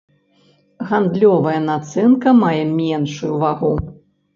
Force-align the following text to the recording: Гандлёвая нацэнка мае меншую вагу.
Гандлёвая 0.91 1.55
нацэнка 1.69 2.37
мае 2.43 2.61
меншую 2.77 3.33
вагу. 3.47 3.75